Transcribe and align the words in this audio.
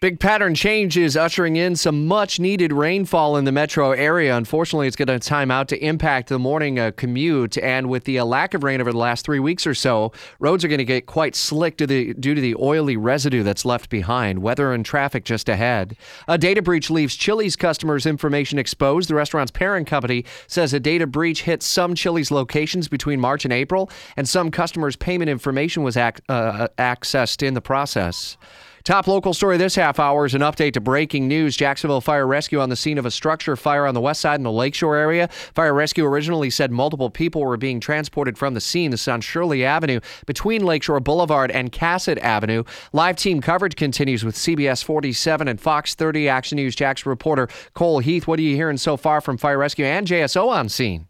Big 0.00 0.20
pattern 0.20 0.54
change 0.54 0.96
is 0.96 1.16
ushering 1.16 1.56
in 1.56 1.74
some 1.74 2.06
much 2.06 2.38
needed 2.38 2.72
rainfall 2.72 3.36
in 3.36 3.44
the 3.44 3.50
metro 3.50 3.90
area. 3.90 4.36
Unfortunately, 4.36 4.86
it's 4.86 4.94
going 4.94 5.08
to 5.08 5.18
time 5.18 5.50
out 5.50 5.66
to 5.66 5.84
impact 5.84 6.28
the 6.28 6.38
morning 6.38 6.78
uh, 6.78 6.92
commute. 6.92 7.58
And 7.58 7.88
with 7.88 8.04
the 8.04 8.20
uh, 8.20 8.24
lack 8.24 8.54
of 8.54 8.62
rain 8.62 8.80
over 8.80 8.92
the 8.92 8.98
last 8.98 9.24
three 9.24 9.40
weeks 9.40 9.66
or 9.66 9.74
so, 9.74 10.12
roads 10.38 10.64
are 10.64 10.68
going 10.68 10.78
to 10.78 10.84
get 10.84 11.06
quite 11.06 11.34
slick 11.34 11.78
due 11.78 11.86
to, 11.88 11.92
the, 11.92 12.14
due 12.14 12.36
to 12.36 12.40
the 12.40 12.54
oily 12.60 12.96
residue 12.96 13.42
that's 13.42 13.64
left 13.64 13.90
behind. 13.90 14.38
Weather 14.40 14.72
and 14.72 14.86
traffic 14.86 15.24
just 15.24 15.48
ahead. 15.48 15.96
A 16.28 16.38
data 16.38 16.62
breach 16.62 16.90
leaves 16.90 17.16
Chili's 17.16 17.56
customers' 17.56 18.06
information 18.06 18.56
exposed. 18.56 19.10
The 19.10 19.16
restaurant's 19.16 19.50
parent 19.50 19.88
company 19.88 20.24
says 20.46 20.72
a 20.72 20.78
data 20.78 21.08
breach 21.08 21.42
hit 21.42 21.60
some 21.60 21.96
Chili's 21.96 22.30
locations 22.30 22.86
between 22.86 23.18
March 23.18 23.44
and 23.44 23.52
April, 23.52 23.90
and 24.16 24.28
some 24.28 24.52
customers' 24.52 24.94
payment 24.94 25.28
information 25.28 25.82
was 25.82 25.96
ac- 25.96 26.22
uh, 26.28 26.68
accessed 26.78 27.44
in 27.44 27.54
the 27.54 27.60
process. 27.60 28.36
Top 28.88 29.06
local 29.06 29.34
story 29.34 29.58
this 29.58 29.74
half 29.74 30.00
hour 30.00 30.24
is 30.24 30.32
an 30.32 30.40
update 30.40 30.72
to 30.72 30.80
breaking 30.80 31.28
news. 31.28 31.58
Jacksonville 31.58 32.00
Fire 32.00 32.26
Rescue 32.26 32.58
on 32.58 32.70
the 32.70 32.74
scene 32.74 32.96
of 32.96 33.04
a 33.04 33.10
structure 33.10 33.54
fire 33.54 33.86
on 33.86 33.92
the 33.92 34.00
west 34.00 34.22
side 34.22 34.36
in 34.36 34.44
the 34.44 34.50
Lakeshore 34.50 34.96
area. 34.96 35.28
Fire 35.28 35.74
Rescue 35.74 36.06
originally 36.06 36.48
said 36.48 36.72
multiple 36.72 37.10
people 37.10 37.42
were 37.42 37.58
being 37.58 37.80
transported 37.80 38.38
from 38.38 38.54
the 38.54 38.62
scene. 38.62 38.90
This 38.90 39.02
is 39.02 39.08
on 39.08 39.20
Shirley 39.20 39.62
Avenue 39.62 40.00
between 40.24 40.64
Lakeshore 40.64 41.00
Boulevard 41.00 41.50
and 41.50 41.70
Cassat 41.70 42.16
Avenue. 42.20 42.64
Live 42.94 43.16
team 43.16 43.42
coverage 43.42 43.76
continues 43.76 44.24
with 44.24 44.36
CBS 44.36 44.82
47 44.82 45.48
and 45.48 45.60
Fox 45.60 45.94
30 45.94 46.30
Action 46.30 46.56
News 46.56 46.74
Jax 46.74 47.04
reporter 47.04 47.46
Cole 47.74 47.98
Heath. 47.98 48.26
What 48.26 48.38
are 48.38 48.42
you 48.42 48.56
hearing 48.56 48.78
so 48.78 48.96
far 48.96 49.20
from 49.20 49.36
Fire 49.36 49.58
Rescue 49.58 49.84
and 49.84 50.06
JSO 50.06 50.48
on 50.48 50.70
scene? 50.70 51.07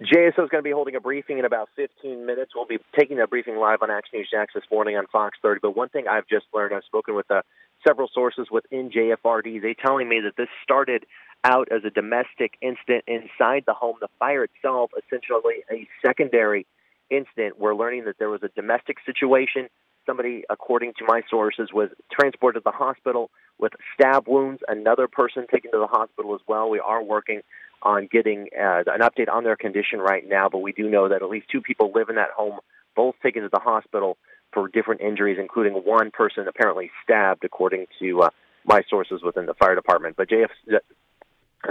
JSO 0.00 0.28
is 0.28 0.50
going 0.50 0.58
to 0.58 0.62
be 0.62 0.72
holding 0.72 0.96
a 0.96 1.00
briefing 1.00 1.38
in 1.38 1.44
about 1.44 1.68
15 1.76 2.26
minutes. 2.26 2.52
We'll 2.54 2.66
be 2.66 2.78
taking 2.98 3.18
that 3.18 3.30
briefing 3.30 3.56
live 3.56 3.78
on 3.80 3.92
Action 3.92 4.18
News 4.18 4.28
Jax 4.28 4.52
this 4.52 4.64
morning 4.70 4.96
on 4.96 5.06
Fox 5.06 5.38
30. 5.40 5.60
But 5.62 5.76
one 5.76 5.88
thing 5.88 6.08
I've 6.08 6.26
just 6.26 6.46
learned, 6.52 6.74
I've 6.74 6.82
spoken 6.84 7.14
with 7.14 7.30
uh, 7.30 7.42
several 7.86 8.08
sources 8.12 8.48
within 8.50 8.90
JFRD. 8.90 9.62
They're 9.62 9.74
telling 9.74 10.08
me 10.08 10.20
that 10.24 10.36
this 10.36 10.48
started 10.64 11.06
out 11.44 11.68
as 11.70 11.84
a 11.84 11.90
domestic 11.90 12.54
incident 12.60 13.04
inside 13.06 13.64
the 13.66 13.74
home. 13.74 13.96
The 14.00 14.08
fire 14.18 14.44
itself, 14.44 14.90
essentially 14.98 15.62
a 15.70 15.86
secondary 16.04 16.66
incident. 17.08 17.60
We're 17.60 17.76
learning 17.76 18.06
that 18.06 18.18
there 18.18 18.30
was 18.30 18.42
a 18.42 18.48
domestic 18.48 18.96
situation. 19.06 19.68
Somebody, 20.06 20.42
according 20.50 20.94
to 20.98 21.04
my 21.06 21.22
sources, 21.30 21.68
was 21.72 21.90
transported 22.10 22.64
to 22.64 22.64
the 22.64 22.76
hospital 22.76 23.30
with 23.58 23.72
stab 23.94 24.26
wounds. 24.26 24.60
Another 24.66 25.06
person 25.06 25.46
taken 25.50 25.70
to 25.70 25.78
the 25.78 25.86
hospital 25.86 26.34
as 26.34 26.40
well. 26.48 26.68
We 26.68 26.80
are 26.80 27.02
working 27.02 27.42
on 27.82 28.08
getting 28.10 28.48
uh, 28.58 28.82
an 28.86 29.00
update 29.00 29.32
on 29.32 29.44
their 29.44 29.56
condition 29.56 30.00
right 30.00 30.26
now, 30.26 30.48
but 30.48 30.58
we 30.58 30.72
do 30.72 30.88
know 30.88 31.08
that 31.08 31.22
at 31.22 31.28
least 31.28 31.46
two 31.50 31.60
people 31.60 31.92
live 31.94 32.08
in 32.08 32.16
that 32.16 32.30
home, 32.30 32.58
both 32.96 33.14
taken 33.22 33.42
to 33.42 33.48
the 33.48 33.60
hospital 33.60 34.16
for 34.52 34.68
different 34.68 35.00
injuries, 35.00 35.38
including 35.40 35.74
one 35.74 36.10
person 36.10 36.46
apparently 36.48 36.90
stabbed, 37.02 37.44
according 37.44 37.86
to 37.98 38.22
uh, 38.22 38.30
my 38.64 38.82
sources 38.88 39.20
within 39.22 39.46
the 39.46 39.54
fire 39.54 39.74
department. 39.74 40.16
But 40.16 40.28
JF, 40.28 40.48
uh, 40.72 40.78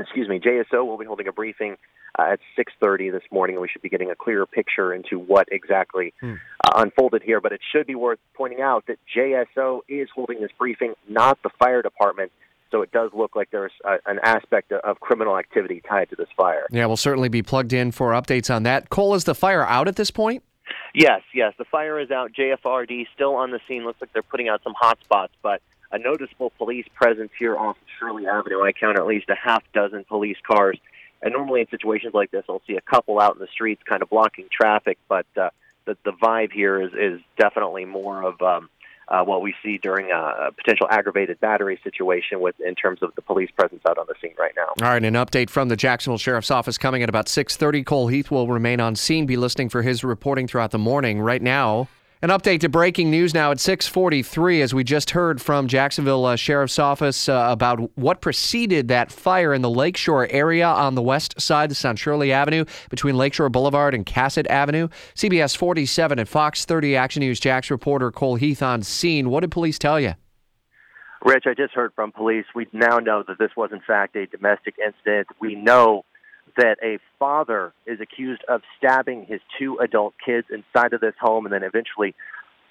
excuse 0.00 0.28
me, 0.28 0.40
JSO 0.40 0.84
will 0.84 0.98
be 0.98 1.06
holding 1.06 1.28
a 1.28 1.32
briefing 1.32 1.76
uh, 2.18 2.32
at 2.32 2.40
6:30 2.58 3.12
this 3.12 3.22
morning. 3.30 3.56
And 3.56 3.62
we 3.62 3.68
should 3.68 3.82
be 3.82 3.88
getting 3.88 4.10
a 4.10 4.16
clearer 4.16 4.46
picture 4.46 4.92
into 4.92 5.18
what 5.18 5.48
exactly 5.50 6.12
hmm. 6.20 6.34
uh, 6.66 6.82
unfolded 6.82 7.22
here. 7.22 7.40
But 7.40 7.52
it 7.52 7.60
should 7.72 7.86
be 7.86 7.94
worth 7.94 8.18
pointing 8.34 8.60
out 8.60 8.84
that 8.86 8.98
JSO 9.16 9.80
is 9.88 10.08
holding 10.14 10.40
this 10.40 10.50
briefing, 10.58 10.94
not 11.08 11.42
the 11.42 11.50
fire 11.58 11.82
department. 11.82 12.32
So 12.74 12.82
it 12.82 12.90
does 12.90 13.12
look 13.14 13.36
like 13.36 13.52
there's 13.52 13.70
a, 13.84 13.98
an 14.04 14.18
aspect 14.24 14.72
of 14.72 14.98
criminal 14.98 15.38
activity 15.38 15.80
tied 15.88 16.10
to 16.10 16.16
this 16.16 16.26
fire. 16.36 16.66
Yeah, 16.72 16.86
we'll 16.86 16.96
certainly 16.96 17.28
be 17.28 17.40
plugged 17.40 17.72
in 17.72 17.92
for 17.92 18.10
updates 18.10 18.52
on 18.52 18.64
that. 18.64 18.90
Cole, 18.90 19.14
is 19.14 19.22
the 19.22 19.34
fire 19.36 19.64
out 19.64 19.86
at 19.86 19.94
this 19.94 20.10
point? 20.10 20.42
Yes, 20.92 21.22
yes. 21.32 21.54
The 21.56 21.66
fire 21.66 22.00
is 22.00 22.10
out. 22.10 22.32
JFRD 22.32 23.06
still 23.14 23.36
on 23.36 23.52
the 23.52 23.60
scene. 23.68 23.84
Looks 23.84 24.00
like 24.00 24.12
they're 24.12 24.24
putting 24.24 24.48
out 24.48 24.60
some 24.64 24.74
hot 24.76 24.98
spots, 25.04 25.32
but 25.40 25.62
a 25.92 25.98
noticeable 26.00 26.50
police 26.58 26.86
presence 26.96 27.30
here 27.38 27.56
off 27.56 27.76
of 27.76 27.86
Shirley 28.00 28.26
Avenue. 28.26 28.64
I 28.64 28.72
count 28.72 28.98
at 28.98 29.06
least 29.06 29.30
a 29.30 29.36
half 29.36 29.62
dozen 29.72 30.02
police 30.02 30.38
cars. 30.44 30.76
And 31.22 31.32
normally 31.32 31.60
in 31.60 31.68
situations 31.68 32.12
like 32.12 32.32
this, 32.32 32.44
I'll 32.48 32.62
see 32.66 32.74
a 32.74 32.80
couple 32.80 33.20
out 33.20 33.34
in 33.34 33.38
the 33.38 33.46
streets 33.52 33.84
kind 33.84 34.02
of 34.02 34.10
blocking 34.10 34.48
traffic, 34.50 34.98
but 35.08 35.26
uh, 35.36 35.50
the, 35.84 35.96
the 36.04 36.10
vibe 36.10 36.50
here 36.50 36.80
is, 36.80 36.90
is 36.92 37.20
definitely 37.38 37.84
more 37.84 38.24
of 38.24 38.42
um, 38.42 38.68
uh, 39.08 39.24
what 39.24 39.42
we 39.42 39.54
see 39.62 39.78
during 39.78 40.10
a 40.10 40.50
potential 40.56 40.86
aggravated 40.90 41.40
battery 41.40 41.78
situation 41.84 42.40
with 42.40 42.58
in 42.60 42.74
terms 42.74 43.02
of 43.02 43.14
the 43.14 43.22
police 43.22 43.50
presence 43.50 43.82
out 43.88 43.98
on 43.98 44.06
the 44.08 44.14
scene 44.20 44.34
right 44.38 44.54
now. 44.56 44.68
All 44.84 44.92
right, 44.92 45.04
an 45.04 45.14
update 45.14 45.50
from 45.50 45.68
the 45.68 45.76
Jacksonville 45.76 46.18
Sheriff's 46.18 46.50
Office 46.50 46.78
coming 46.78 47.02
at 47.02 47.08
about 47.08 47.28
6:30. 47.28 47.84
Cole 47.84 48.08
Heath 48.08 48.30
will 48.30 48.48
remain 48.48 48.80
on 48.80 48.96
scene, 48.96 49.26
be 49.26 49.36
listening 49.36 49.68
for 49.68 49.82
his 49.82 50.04
reporting 50.04 50.46
throughout 50.46 50.70
the 50.70 50.78
morning. 50.78 51.20
Right 51.20 51.42
now, 51.42 51.88
an 52.24 52.30
update 52.30 52.60
to 52.60 52.70
breaking 52.70 53.10
news 53.10 53.34
now 53.34 53.50
at 53.50 53.58
6:43 53.58 54.62
as 54.62 54.72
we 54.72 54.82
just 54.82 55.10
heard 55.10 55.42
from 55.42 55.68
Jacksonville 55.68 56.24
uh, 56.24 56.36
Sheriff's 56.36 56.78
Office 56.78 57.28
uh, 57.28 57.48
about 57.50 57.90
what 57.98 58.22
preceded 58.22 58.88
that 58.88 59.12
fire 59.12 59.52
in 59.52 59.60
the 59.60 59.68
Lakeshore 59.68 60.26
area 60.30 60.66
on 60.66 60.94
the 60.94 61.02
west 61.02 61.38
side 61.38 61.70
of 61.70 61.84
on 61.84 61.96
Shirley 61.96 62.32
Avenue 62.32 62.64
between 62.88 63.18
Lakeshore 63.18 63.50
Boulevard 63.50 63.92
and 63.92 64.06
Cassat 64.06 64.46
Avenue. 64.48 64.88
CBS 65.14 65.54
47 65.54 66.18
and 66.18 66.26
Fox 66.26 66.64
30 66.64 66.96
Action 66.96 67.20
News 67.20 67.38
Jax 67.38 67.70
reporter 67.70 68.10
Cole 68.10 68.36
Heath 68.36 68.62
on 68.62 68.82
scene. 68.82 69.28
What 69.28 69.40
did 69.40 69.50
police 69.50 69.78
tell 69.78 70.00
you? 70.00 70.14
Rich, 71.22 71.44
I 71.46 71.52
just 71.52 71.74
heard 71.74 71.92
from 71.94 72.10
police. 72.10 72.46
We 72.54 72.68
now 72.72 73.00
know 73.00 73.22
that 73.28 73.38
this 73.38 73.50
was 73.54 73.68
in 73.70 73.80
fact 73.80 74.16
a 74.16 74.26
domestic 74.26 74.76
incident. 74.78 75.26
We 75.40 75.56
know 75.56 76.06
that 76.56 76.76
a 76.82 76.98
father 77.18 77.72
is 77.86 78.00
accused 78.00 78.42
of 78.48 78.62
stabbing 78.78 79.26
his 79.26 79.40
two 79.58 79.78
adult 79.78 80.14
kids 80.24 80.46
inside 80.50 80.92
of 80.92 81.00
this 81.00 81.14
home 81.20 81.46
and 81.46 81.52
then 81.52 81.62
eventually 81.62 82.14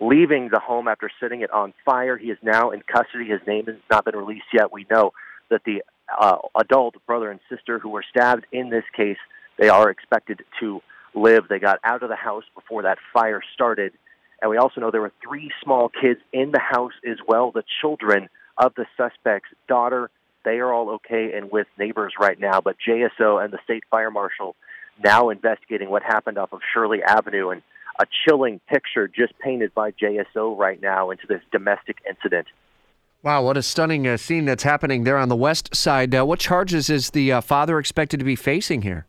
leaving 0.00 0.48
the 0.50 0.60
home 0.60 0.88
after 0.88 1.10
setting 1.20 1.40
it 1.40 1.50
on 1.50 1.72
fire. 1.84 2.16
He 2.16 2.30
is 2.30 2.38
now 2.42 2.70
in 2.70 2.82
custody. 2.82 3.26
His 3.26 3.40
name 3.46 3.66
has 3.66 3.76
not 3.90 4.04
been 4.04 4.16
released 4.16 4.46
yet. 4.52 4.72
We 4.72 4.86
know 4.90 5.12
that 5.50 5.62
the 5.64 5.82
uh, 6.18 6.38
adult 6.58 6.94
brother 7.06 7.30
and 7.30 7.40
sister 7.48 7.78
who 7.78 7.90
were 7.90 8.04
stabbed 8.08 8.46
in 8.52 8.70
this 8.70 8.84
case, 8.94 9.18
they 9.58 9.68
are 9.68 9.90
expected 9.90 10.42
to 10.60 10.80
live. 11.14 11.44
They 11.48 11.58
got 11.58 11.78
out 11.84 12.02
of 12.02 12.08
the 12.08 12.16
house 12.16 12.44
before 12.54 12.82
that 12.82 12.98
fire 13.12 13.42
started. 13.54 13.92
And 14.40 14.50
we 14.50 14.58
also 14.58 14.80
know 14.80 14.90
there 14.90 15.00
were 15.00 15.12
three 15.26 15.50
small 15.62 15.88
kids 15.88 16.20
in 16.32 16.52
the 16.52 16.60
house 16.60 16.92
as 17.08 17.16
well, 17.26 17.50
the 17.52 17.64
children 17.80 18.28
of 18.58 18.74
the 18.74 18.86
suspect's 18.96 19.48
daughter 19.68 20.10
they 20.46 20.58
are 20.58 20.72
all 20.72 20.90
okay 20.90 21.32
and 21.34 21.50
with 21.50 21.66
neighbors 21.76 22.14
right 22.18 22.38
now. 22.38 22.62
But 22.62 22.76
JSO 22.88 23.44
and 23.44 23.52
the 23.52 23.58
state 23.64 23.84
fire 23.90 24.10
marshal 24.10 24.56
now 25.02 25.28
investigating 25.28 25.90
what 25.90 26.02
happened 26.02 26.38
off 26.38 26.52
of 26.52 26.60
Shirley 26.72 27.02
Avenue 27.02 27.50
and 27.50 27.62
a 27.98 28.06
chilling 28.24 28.60
picture 28.68 29.08
just 29.08 29.38
painted 29.40 29.74
by 29.74 29.90
JSO 29.90 30.56
right 30.56 30.80
now 30.80 31.10
into 31.10 31.26
this 31.26 31.42
domestic 31.50 31.98
incident. 32.08 32.46
Wow, 33.22 33.42
what 33.42 33.56
a 33.56 33.62
stunning 33.62 34.06
uh, 34.06 34.16
scene 34.16 34.44
that's 34.44 34.62
happening 34.62 35.02
there 35.02 35.18
on 35.18 35.28
the 35.28 35.36
west 35.36 35.74
side. 35.74 36.14
Uh, 36.14 36.24
what 36.24 36.38
charges 36.38 36.88
is 36.88 37.10
the 37.10 37.32
uh, 37.32 37.40
father 37.40 37.78
expected 37.80 38.18
to 38.20 38.24
be 38.24 38.36
facing 38.36 38.82
here? 38.82 39.06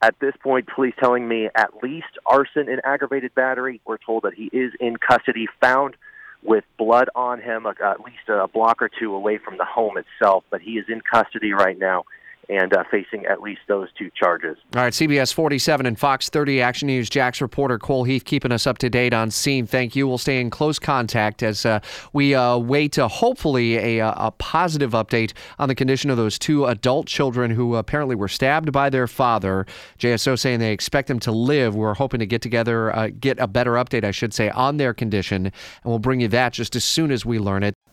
At 0.00 0.18
this 0.20 0.34
point, 0.42 0.68
police 0.74 0.94
telling 0.98 1.28
me 1.28 1.50
at 1.54 1.70
least 1.82 2.06
arson 2.24 2.68
and 2.68 2.80
aggravated 2.84 3.34
battery. 3.34 3.82
We're 3.84 3.98
told 3.98 4.22
that 4.22 4.32
he 4.32 4.44
is 4.52 4.72
in 4.80 4.96
custody, 4.96 5.48
found 5.60 5.96
with 6.42 6.64
blood 6.78 7.08
on 7.14 7.40
him, 7.40 7.66
at 7.66 8.00
least 8.00 8.28
a 8.28 8.46
block 8.48 8.80
or 8.80 8.88
two 8.88 9.14
away 9.14 9.38
from 9.38 9.58
the 9.58 9.64
home 9.64 9.96
itself. 9.98 10.44
But 10.50 10.60
he 10.60 10.72
is 10.72 10.86
in 10.88 11.00
custody 11.00 11.52
right 11.52 11.78
now 11.78 12.04
and 12.48 12.74
uh, 12.74 12.84
facing 12.90 13.26
at 13.26 13.42
least 13.42 13.60
those 13.68 13.88
two 13.96 14.10
charges. 14.14 14.56
All 14.74 14.82
right, 14.82 14.92
CBS 14.92 15.32
47 15.32 15.86
and 15.86 15.98
Fox 15.98 16.30
30 16.30 16.62
Action 16.62 16.86
News 16.86 17.10
Jax 17.10 17.40
reporter 17.40 17.78
Cole 17.78 18.04
Heath 18.04 18.24
keeping 18.24 18.52
us 18.52 18.66
up 18.66 18.78
to 18.78 18.88
date 18.88 19.12
on 19.12 19.30
scene. 19.30 19.66
Thank 19.66 19.94
you. 19.94 20.08
We'll 20.08 20.18
stay 20.18 20.40
in 20.40 20.50
close 20.50 20.78
contact 20.78 21.42
as 21.42 21.66
uh, 21.66 21.80
we 22.12 22.34
uh, 22.34 22.56
wait 22.56 22.92
to 22.92 23.08
hopefully 23.08 23.76
a, 23.76 24.00
uh, 24.00 24.28
a, 24.28 24.30
positive 24.38 24.92
update 24.92 25.32
on 25.58 25.68
the 25.68 25.74
condition 25.74 26.10
of 26.10 26.16
those 26.16 26.38
two 26.38 26.64
adult 26.64 27.06
children 27.06 27.50
who 27.50 27.74
apparently 27.74 28.14
were 28.14 28.28
stabbed 28.28 28.72
by 28.72 28.88
their 28.88 29.06
father. 29.06 29.66
JSO 29.98 30.38
saying 30.38 30.60
they 30.60 30.72
expect 30.72 31.08
them 31.08 31.18
to 31.20 31.32
live. 31.32 31.74
We're 31.74 31.94
hoping 31.94 32.20
to 32.20 32.26
get 32.26 32.40
together, 32.40 32.94
uh, 32.94 33.08
get 33.18 33.38
a 33.38 33.46
better 33.46 33.72
update, 33.72 34.04
I 34.04 34.10
should 34.10 34.32
say, 34.32 34.50
on 34.50 34.76
their 34.76 34.94
condition, 34.94 35.46
and 35.46 35.54
we'll 35.84 35.98
bring 35.98 36.20
you 36.20 36.28
that 36.28 36.52
just 36.52 36.76
as 36.76 36.84
soon 36.84 37.10
as 37.10 37.26
we 37.26 37.38
learn 37.38 37.62
it. 37.62 37.74